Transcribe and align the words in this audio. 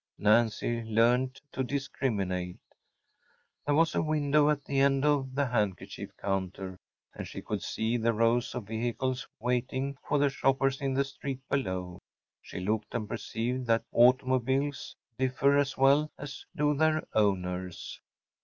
Nancy 0.17 0.81
learned 0.81 1.39
to 1.51 1.63
discriminate. 1.63 2.57
There 3.67 3.75
was 3.75 3.93
a 3.93 4.01
window 4.01 4.49
at 4.49 4.65
the 4.65 4.79
end 4.79 5.05
of 5.05 5.35
the 5.35 5.45
handkerchief 5.45 6.09
counter; 6.17 6.79
and 7.13 7.27
she 7.27 7.43
could 7.43 7.61
see 7.61 7.97
the 7.97 8.11
rows 8.11 8.55
of 8.55 8.65
vehicles 8.65 9.27
waiting 9.37 9.95
for 10.07 10.17
the 10.17 10.31
shoppers 10.31 10.81
in 10.81 10.95
the 10.95 11.05
street 11.05 11.47
below. 11.51 11.99
She 12.41 12.61
looked 12.61 12.95
and 12.95 13.07
perceived 13.07 13.67
that 13.67 13.85
automobiles 13.93 14.95
differ 15.19 15.55
as 15.55 15.77
well 15.77 16.09
as 16.17 16.47
do 16.55 16.73
their 16.75 17.03
owners. 17.13 18.01